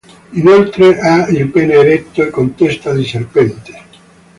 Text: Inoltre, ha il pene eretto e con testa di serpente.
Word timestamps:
Inoltre, 0.31 0.97
ha 0.99 1.27
il 1.27 1.49
pene 1.51 1.73
eretto 1.73 2.23
e 2.23 2.31
con 2.31 2.55
testa 2.55 2.91
di 2.91 3.05
serpente. 3.05 3.81